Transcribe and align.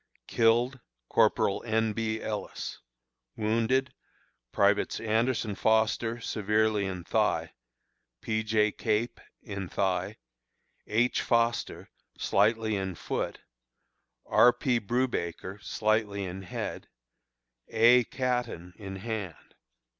Killed: 0.25 0.79
Corporal 1.09 1.63
N. 1.63 1.93
B. 1.93 2.23
Ellis. 2.23 2.79
Wounded: 3.37 3.93
Privates 4.51 4.99
Anderson 4.99 5.53
Foster, 5.53 6.19
severely 6.19 6.85
in 6.87 7.03
thigh; 7.03 7.53
P. 8.19 8.41
J. 8.41 8.71
Cape, 8.71 9.21
in 9.43 9.69
thigh; 9.69 10.17
H. 10.87 11.21
Foster, 11.21 11.91
slightly 12.17 12.75
in 12.75 12.95
foot; 12.95 13.41
R. 14.25 14.51
P. 14.51 14.79
Brewbaker, 14.79 15.61
slightly 15.61 16.23
in 16.23 16.41
head; 16.41 16.87
A. 17.67 18.03
Caton, 18.05 18.73
in 18.77 18.95
hand. 18.95 19.53